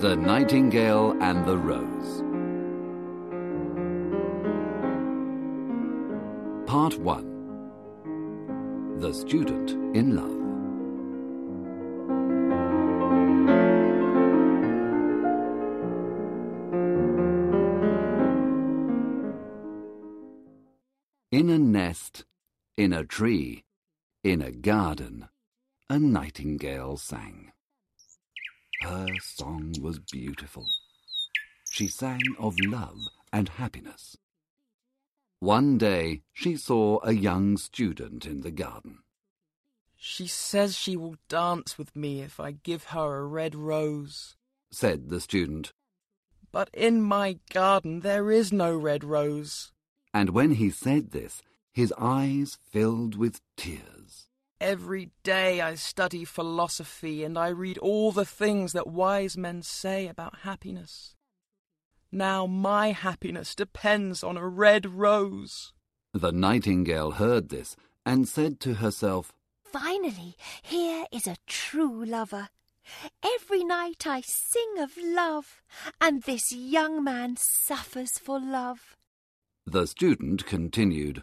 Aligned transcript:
The 0.00 0.16
Nightingale 0.16 1.14
and 1.20 1.44
the 1.44 1.58
Rose. 1.58 2.22
Part 6.66 6.98
1 6.98 8.98
The 8.98 9.12
Student 9.12 9.72
in 9.94 10.16
Love. 10.16 10.40
In 21.30 21.50
a 21.50 21.58
nest, 21.58 22.24
in 22.78 22.94
a 22.94 23.04
tree, 23.04 23.64
in 24.24 24.40
a 24.40 24.50
garden, 24.50 25.28
a 25.90 25.98
nightingale 25.98 26.96
sang. 26.96 27.52
Her 28.82 29.08
song 29.22 29.74
was 29.80 29.98
beautiful. 29.98 30.66
She 31.70 31.86
sang 31.86 32.22
of 32.38 32.58
love 32.60 32.98
and 33.32 33.48
happiness. 33.48 34.16
One 35.38 35.78
day 35.78 36.22
she 36.32 36.56
saw 36.56 36.98
a 37.02 37.12
young 37.12 37.56
student 37.56 38.26
in 38.26 38.40
the 38.40 38.50
garden. 38.50 38.98
She 39.96 40.26
says 40.26 40.76
she 40.76 40.96
will 40.96 41.16
dance 41.28 41.76
with 41.76 41.94
me 41.94 42.22
if 42.22 42.40
I 42.40 42.52
give 42.52 42.84
her 42.84 43.18
a 43.18 43.26
red 43.26 43.54
rose. 43.54 44.36
Said 44.70 45.08
the 45.10 45.20
student, 45.20 45.72
But 46.52 46.70
in 46.72 47.02
my 47.02 47.38
garden 47.52 48.00
there 48.00 48.30
is 48.30 48.52
no 48.52 48.74
red 48.74 49.04
rose. 49.04 49.72
and 50.12 50.30
when 50.30 50.52
he 50.52 50.70
said 50.70 51.12
this, 51.12 51.42
his 51.72 51.92
eyes 51.96 52.58
filled 52.70 53.16
with 53.16 53.40
tears. 53.56 54.26
Every 54.60 55.10
day 55.22 55.62
I 55.62 55.74
study 55.74 56.26
philosophy 56.26 57.24
and 57.24 57.38
I 57.38 57.48
read 57.48 57.78
all 57.78 58.12
the 58.12 58.26
things 58.26 58.72
that 58.72 58.86
wise 58.86 59.34
men 59.36 59.62
say 59.62 60.06
about 60.06 60.40
happiness. 60.40 61.14
Now 62.12 62.46
my 62.46 62.92
happiness 62.92 63.54
depends 63.54 64.22
on 64.22 64.36
a 64.36 64.46
red 64.46 64.84
rose. 64.84 65.72
The 66.12 66.32
nightingale 66.32 67.12
heard 67.12 67.48
this 67.48 67.74
and 68.04 68.28
said 68.28 68.60
to 68.60 68.74
herself, 68.74 69.32
Finally, 69.64 70.36
here 70.60 71.06
is 71.10 71.26
a 71.26 71.36
true 71.46 72.04
lover. 72.04 72.50
Every 73.24 73.64
night 73.64 74.06
I 74.06 74.20
sing 74.20 74.74
of 74.78 74.90
love, 75.02 75.62
and 76.00 76.24
this 76.24 76.52
young 76.52 77.02
man 77.02 77.36
suffers 77.38 78.18
for 78.18 78.38
love. 78.38 78.96
The 79.64 79.86
student 79.86 80.44
continued, 80.44 81.22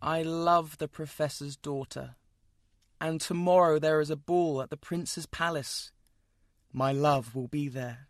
I 0.00 0.22
love 0.22 0.78
the 0.78 0.88
professor's 0.88 1.56
daughter. 1.56 2.16
And 3.00 3.20
tomorrow 3.20 3.78
there 3.78 4.00
is 4.00 4.10
a 4.10 4.16
ball 4.16 4.60
at 4.60 4.70
the 4.70 4.76
prince's 4.76 5.26
palace. 5.26 5.92
My 6.72 6.92
love 6.92 7.34
will 7.34 7.48
be 7.48 7.68
there. 7.68 8.08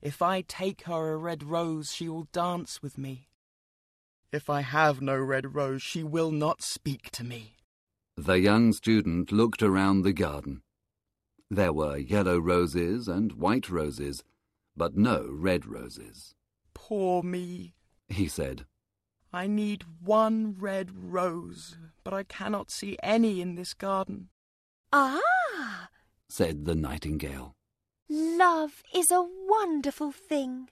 If 0.00 0.22
I 0.22 0.42
take 0.42 0.82
her 0.82 1.12
a 1.12 1.16
red 1.16 1.42
rose, 1.42 1.92
she 1.92 2.08
will 2.08 2.28
dance 2.32 2.82
with 2.82 2.98
me. 2.98 3.28
If 4.32 4.50
I 4.50 4.62
have 4.62 5.00
no 5.00 5.16
red 5.16 5.54
rose, 5.54 5.82
she 5.82 6.02
will 6.02 6.30
not 6.30 6.62
speak 6.62 7.10
to 7.12 7.24
me. 7.24 7.56
The 8.16 8.40
young 8.40 8.72
student 8.72 9.32
looked 9.32 9.62
around 9.62 10.02
the 10.02 10.12
garden. 10.12 10.62
There 11.50 11.72
were 11.72 11.96
yellow 11.96 12.38
roses 12.38 13.06
and 13.06 13.32
white 13.32 13.68
roses, 13.70 14.24
but 14.76 14.96
no 14.96 15.28
red 15.30 15.66
roses. 15.66 16.34
Poor 16.74 17.22
me. 17.22 17.74
He 18.08 18.28
said, 18.28 18.66
I 19.34 19.48
need 19.48 19.84
one 20.00 20.54
red 20.60 20.92
rose, 21.12 21.76
but 22.04 22.14
I 22.14 22.22
cannot 22.22 22.70
see 22.70 22.96
any 23.02 23.40
in 23.40 23.56
this 23.56 23.74
garden. 23.74 24.28
Ah, 24.92 25.88
said 26.28 26.66
the 26.66 26.76
nightingale. 26.76 27.56
love 28.08 28.84
is 28.94 29.10
a 29.10 29.26
wonderful 29.48 30.12
thing. 30.12 30.68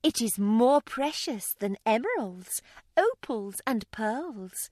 It 0.00 0.22
is 0.22 0.38
more 0.38 0.80
precious 0.80 1.56
than 1.58 1.76
emeralds, 1.84 2.62
opals, 2.96 3.56
and 3.66 3.90
pearls. 3.90 4.70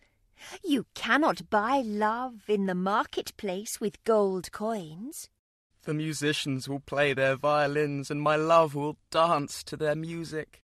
You 0.63 0.87
cannot 0.95 1.51
buy 1.51 1.83
love 1.85 2.45
in 2.47 2.67
the 2.67 2.77
marketplace 2.77 3.81
with 3.81 4.05
gold 4.05 4.53
coins. 4.53 5.29
The 5.83 5.95
musicians 5.95 6.69
will 6.69 6.79
play 6.79 7.13
their 7.13 7.35
violins, 7.35 8.09
and 8.09 8.23
my 8.23 8.37
love 8.37 8.77
will 8.77 8.99
dance 9.11 9.65
to 9.65 9.77
their 9.77 9.97
music. 9.97 10.63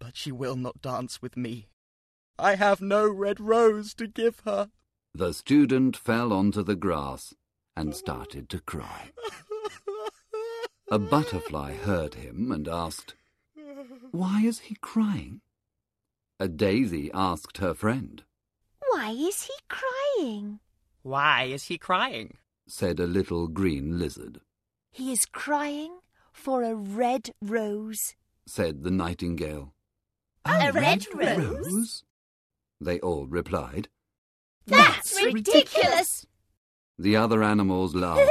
But 0.00 0.16
she 0.16 0.32
will 0.32 0.56
not 0.56 0.82
dance 0.82 1.22
with 1.22 1.36
me. 1.36 1.68
I 2.38 2.56
have 2.56 2.80
no 2.80 3.08
red 3.08 3.40
rose 3.40 3.94
to 3.94 4.06
give 4.06 4.40
her. 4.44 4.68
The 5.14 5.32
student 5.32 5.96
fell 5.96 6.32
onto 6.32 6.62
the 6.62 6.76
grass 6.76 7.34
and 7.74 7.94
started 7.94 8.48
to 8.50 8.60
cry. 8.60 9.10
A 10.90 10.98
butterfly 10.98 11.74
heard 11.74 12.14
him 12.14 12.52
and 12.52 12.68
asked, 12.68 13.14
Why 14.12 14.42
is 14.42 14.60
he 14.60 14.76
crying? 14.76 15.40
A 16.38 16.48
daisy 16.48 17.10
asked 17.14 17.58
her 17.58 17.74
friend, 17.74 18.22
Why 18.92 19.10
is 19.10 19.42
he 19.44 19.54
crying? 19.68 20.60
Why 21.02 21.44
is 21.44 21.64
he 21.64 21.78
crying? 21.78 22.36
said 22.68 23.00
a 23.00 23.06
little 23.06 23.48
green 23.48 23.98
lizard, 23.98 24.40
He 24.90 25.12
is 25.12 25.24
crying 25.26 25.98
for 26.32 26.62
a 26.62 26.74
red 26.74 27.30
rose. 27.40 28.14
said 28.46 28.82
the 28.84 28.90
nightingale. 28.90 29.72
A 30.44 30.70
red 30.72 31.04
rose? 31.14 31.38
rose? 31.38 32.02
They 32.80 33.00
all 33.00 33.26
replied. 33.26 33.88
That's 34.66 35.22
ridiculous! 35.22 36.26
The 36.98 37.16
other 37.16 37.42
animals 37.42 37.94
laughed, 37.94 38.30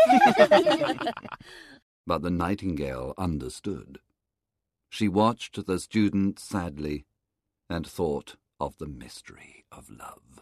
but 2.08 2.22
the 2.22 2.32
nightingale 2.32 3.14
understood. 3.18 4.00
She 4.90 5.08
watched 5.08 5.66
the 5.66 5.80
student 5.80 6.40
sadly 6.40 7.06
and 7.70 7.86
thought 7.86 8.36
of 8.60 8.78
the 8.78 8.88
mystery 8.88 9.66
of 9.72 9.90
love. 9.90 10.42